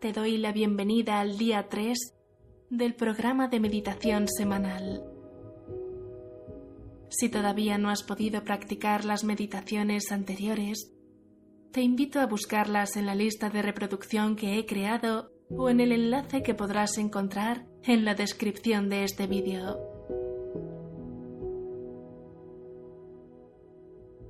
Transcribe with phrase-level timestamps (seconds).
[0.00, 2.14] te doy la bienvenida al día 3
[2.70, 5.04] del programa de meditación semanal.
[7.10, 10.90] Si todavía no has podido practicar las meditaciones anteriores,
[11.72, 15.92] te invito a buscarlas en la lista de reproducción que he creado o en el
[15.92, 19.78] enlace que podrás encontrar en la descripción de este vídeo.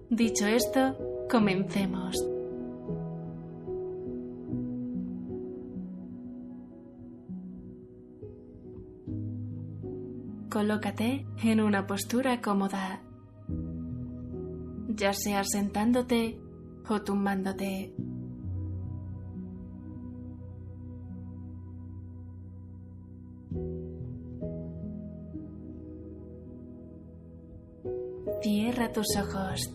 [0.08, 2.29] Dicho esto, comencemos.
[10.60, 13.00] Colócate en una postura cómoda,
[14.88, 16.38] ya sea sentándote
[16.86, 17.94] o tumbándote.
[28.42, 29.74] Cierra tus ojos.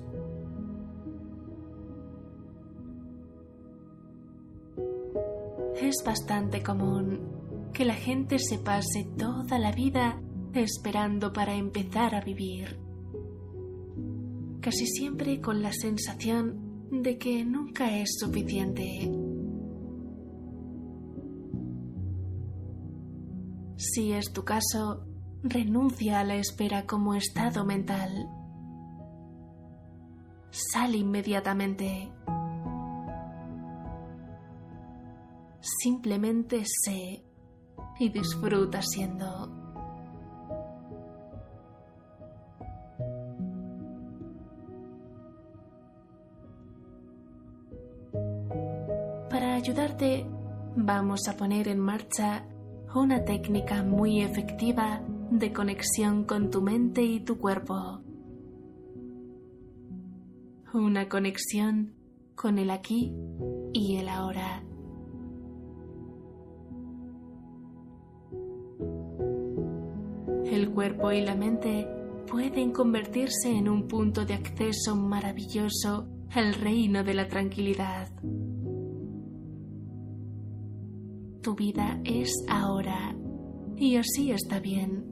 [5.81, 10.21] Es bastante común que la gente se pase toda la vida
[10.55, 12.79] esperando para empezar a vivir.
[14.61, 19.11] Casi siempre con la sensación de que nunca es suficiente.
[23.77, 25.05] Si es tu caso,
[25.43, 28.29] renuncia a la espera como estado mental.
[30.49, 32.11] Sal inmediatamente.
[35.59, 37.23] Simplemente sé
[37.99, 39.54] y disfruta siendo.
[50.75, 52.45] Vamos a poner en marcha
[52.93, 58.01] una técnica muy efectiva de conexión con tu mente y tu cuerpo.
[60.73, 61.93] Una conexión
[62.35, 63.13] con el aquí
[63.73, 64.63] y el ahora.
[70.45, 71.87] El cuerpo y la mente
[72.29, 78.09] pueden convertirse en un punto de acceso maravilloso al reino de la tranquilidad.
[81.45, 83.15] Tu vida es ahora
[83.77, 85.05] y así está bien.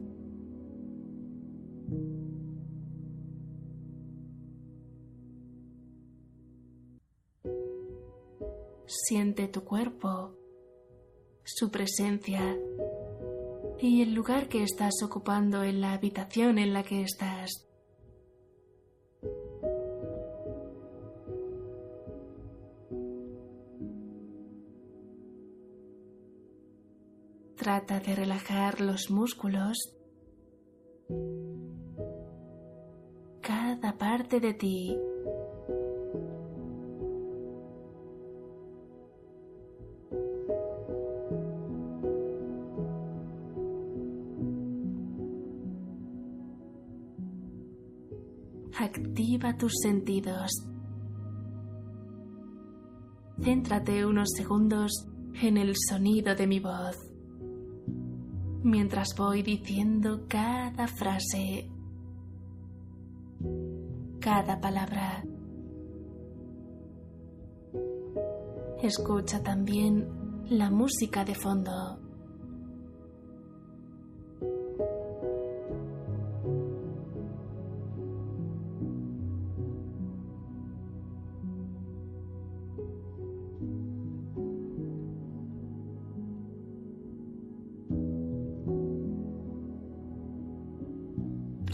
[8.88, 10.36] Siente tu cuerpo,
[11.44, 12.58] su presencia
[13.80, 17.68] y el lugar que estás ocupando en la habitación en la que estás.
[27.64, 29.96] Trata de relajar los músculos,
[33.40, 34.98] cada parte de ti.
[48.78, 50.52] Activa tus sentidos.
[53.42, 55.08] Céntrate unos segundos
[55.42, 57.13] en el sonido de mi voz
[58.64, 61.70] mientras voy diciendo cada frase,
[64.20, 65.24] cada palabra.
[68.82, 72.03] Escucha también la música de fondo.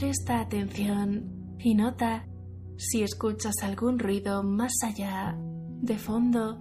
[0.10, 2.26] Presta atención y nota
[2.78, 6.58] si escuchas algún ruido más allá, de fondo,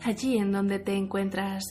[0.00, 1.64] allí en donde te encuentras.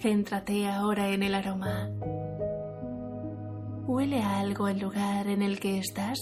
[0.00, 1.90] Céntrate ahora en el aroma.
[4.00, 6.18] ¿Huele a algo el lugar en el que estás?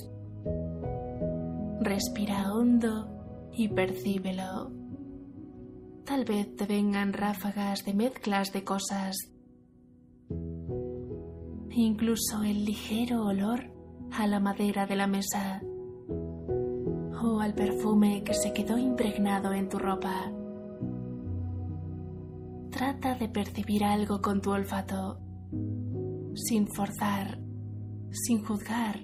[1.81, 3.07] Respira hondo
[3.53, 4.73] y percíbelo.
[6.05, 9.17] Tal vez te vengan ráfagas de mezclas de cosas.
[11.71, 13.71] Incluso el ligero olor
[14.11, 15.63] a la madera de la mesa
[17.23, 20.33] o al perfume que se quedó impregnado en tu ropa.
[22.73, 25.21] Trata de percibir algo con tu olfato,
[26.35, 27.47] sin forzar
[28.11, 29.01] sin juzgar.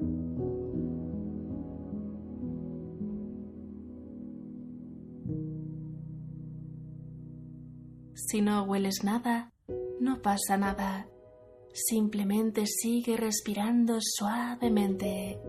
[8.14, 9.52] Si no hueles nada,
[10.00, 11.08] no pasa nada.
[11.72, 15.40] Simplemente sigue respirando suavemente.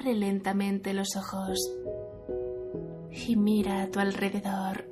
[0.00, 1.58] Abre lentamente los ojos
[3.10, 4.88] y mira a tu alrededor.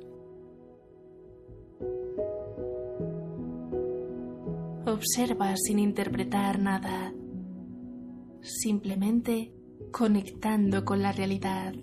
[4.85, 7.11] Observa sin interpretar nada,
[8.41, 9.51] simplemente
[9.91, 11.73] conectando con la realidad,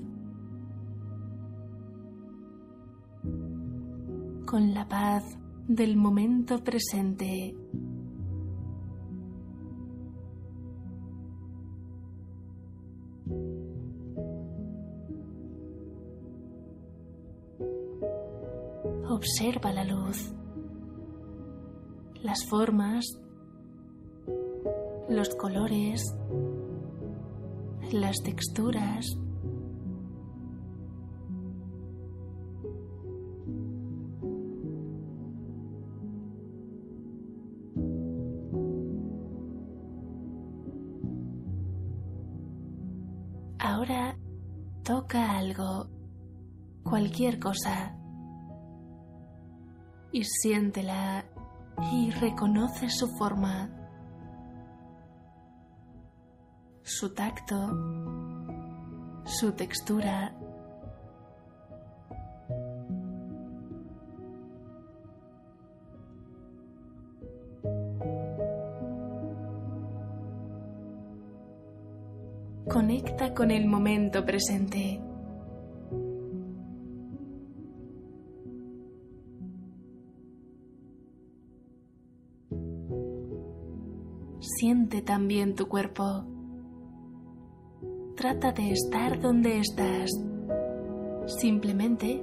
[4.46, 5.24] con la paz
[5.66, 7.56] del momento presente.
[19.08, 20.34] Observa la luz,
[22.22, 23.04] las formas,
[25.08, 26.02] los colores,
[27.92, 29.06] las texturas.
[43.60, 44.18] Ahora
[44.82, 45.88] toca algo,
[46.82, 47.96] cualquier cosa
[50.16, 51.26] y siéntela
[51.92, 53.68] y reconoce su forma,
[56.82, 57.54] su tacto,
[59.26, 60.34] su textura.
[72.66, 74.98] Conecta con el momento presente.
[84.66, 86.24] Siente también tu cuerpo.
[88.16, 90.10] Trata de estar donde estás,
[91.40, 92.20] simplemente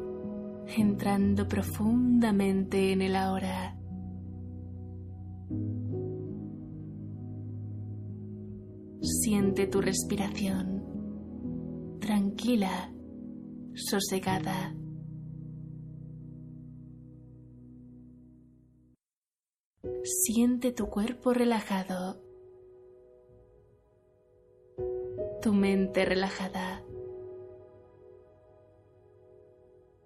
[0.75, 3.77] entrando profundamente en el ahora.
[8.99, 10.83] Siente tu respiración,
[12.01, 12.93] tranquila,
[13.73, 14.75] sosegada.
[20.03, 22.22] Siente tu cuerpo relajado
[25.43, 26.85] tu mente relajada.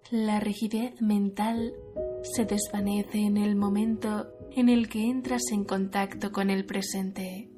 [0.09, 1.75] La rigidez mental
[2.23, 7.51] se desvanece en el momento en el que entras en contacto con el presente.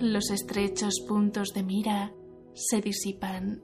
[0.00, 2.12] Los estrechos puntos de mira
[2.52, 3.62] se disipan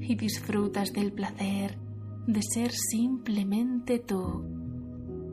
[0.00, 1.78] y disfrutas del placer
[2.26, 4.44] de ser simplemente tú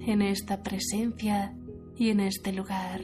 [0.01, 1.55] en esta presencia
[1.95, 3.01] y en este lugar.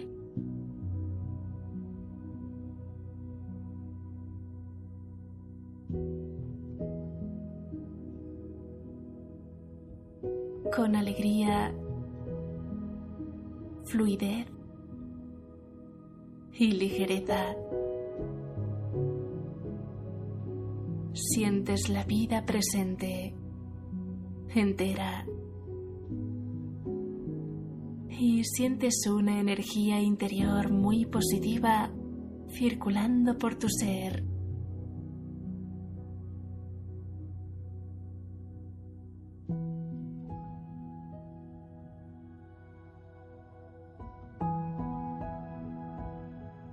[10.76, 11.74] Con alegría,
[13.86, 14.48] fluidez
[16.54, 17.56] y ligereza.
[21.34, 23.34] Sientes la vida presente,
[24.54, 25.26] entera.
[28.08, 31.92] Y sientes una energía interior muy positiva
[32.56, 34.24] circulando por tu ser.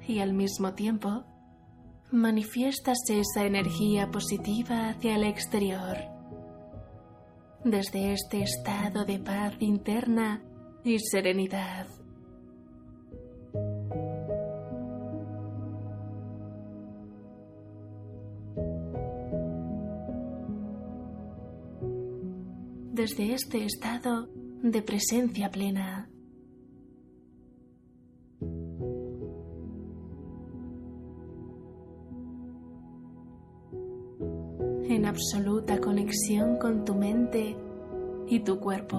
[0.07, 1.25] y al mismo tiempo
[2.13, 5.97] manifiestas esa energía positiva hacia el exterior.
[7.65, 10.43] Desde este estado de paz interna
[10.83, 11.87] y serenidad.
[22.93, 24.29] Desde este estado
[24.63, 26.10] de presencia plena.
[35.21, 37.55] absoluta conexión con tu mente
[38.27, 38.97] y tu cuerpo.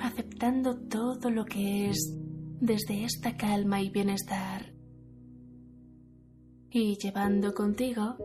[0.00, 2.18] Aceptando todo lo que es
[2.60, 4.72] desde esta calma y bienestar.
[6.70, 8.16] Y llevando contigo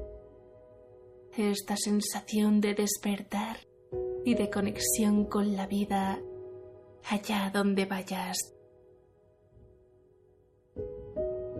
[1.37, 3.57] esta sensación de despertar
[4.25, 6.19] y de conexión con la vida
[7.09, 8.37] allá donde vayas.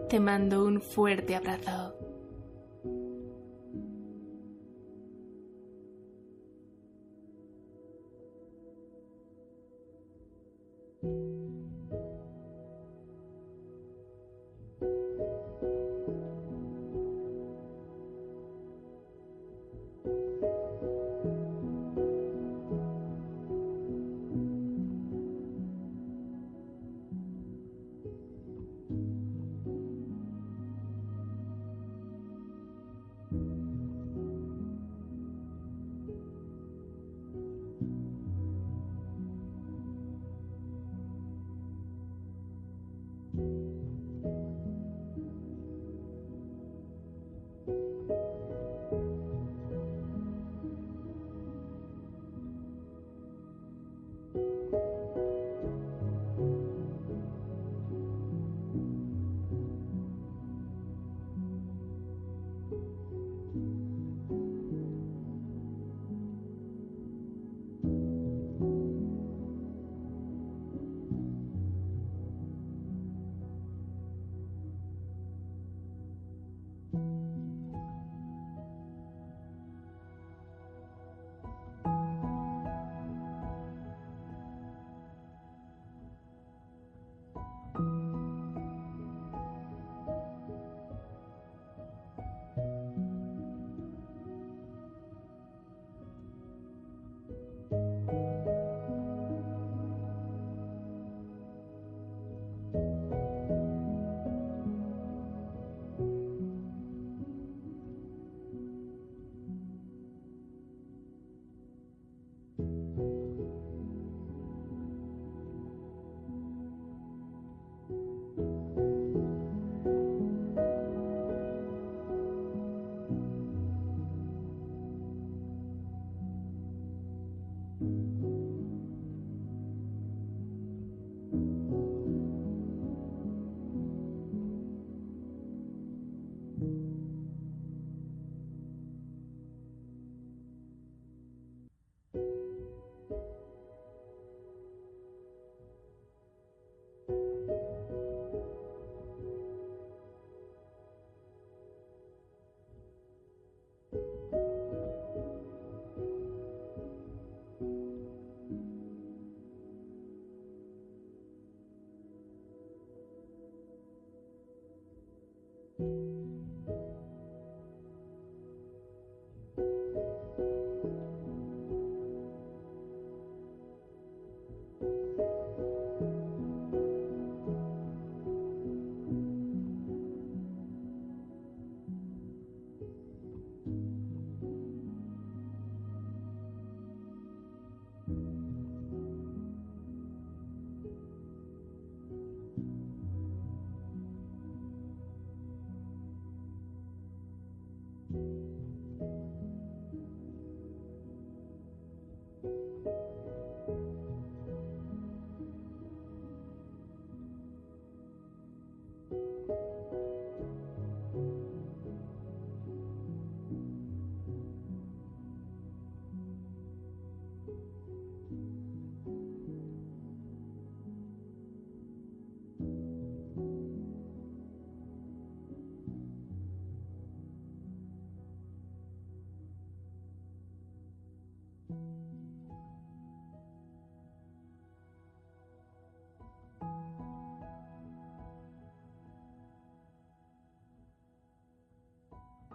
[0.09, 1.95] Te mando un fuerte abrazo.